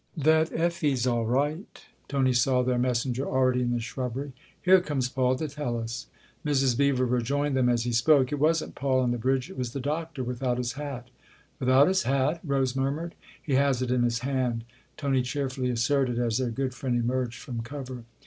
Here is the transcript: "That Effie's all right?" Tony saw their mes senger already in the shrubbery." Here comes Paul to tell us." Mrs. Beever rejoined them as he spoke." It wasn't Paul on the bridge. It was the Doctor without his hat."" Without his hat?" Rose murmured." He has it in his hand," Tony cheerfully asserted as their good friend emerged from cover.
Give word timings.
"That 0.17 0.51
Effie's 0.51 1.05
all 1.05 1.27
right?" 1.27 1.67
Tony 2.09 2.33
saw 2.33 2.63
their 2.63 2.79
mes 2.79 3.05
senger 3.05 3.23
already 3.23 3.61
in 3.61 3.71
the 3.71 3.79
shrubbery." 3.79 4.33
Here 4.63 4.81
comes 4.81 5.07
Paul 5.09 5.35
to 5.35 5.47
tell 5.47 5.77
us." 5.77 6.07
Mrs. 6.43 6.75
Beever 6.75 7.05
rejoined 7.05 7.55
them 7.55 7.69
as 7.69 7.83
he 7.83 7.91
spoke." 7.91 8.31
It 8.31 8.39
wasn't 8.39 8.73
Paul 8.73 9.01
on 9.01 9.11
the 9.11 9.19
bridge. 9.19 9.51
It 9.51 9.59
was 9.59 9.73
the 9.73 9.79
Doctor 9.79 10.23
without 10.23 10.57
his 10.57 10.71
hat."" 10.73 11.11
Without 11.59 11.87
his 11.87 12.01
hat?" 12.01 12.39
Rose 12.43 12.75
murmured." 12.75 13.13
He 13.43 13.53
has 13.53 13.83
it 13.83 13.91
in 13.91 14.01
his 14.01 14.19
hand," 14.25 14.63
Tony 14.97 15.21
cheerfully 15.21 15.69
asserted 15.69 16.17
as 16.17 16.39
their 16.39 16.49
good 16.49 16.73
friend 16.73 16.99
emerged 16.99 17.39
from 17.39 17.61
cover. 17.61 18.05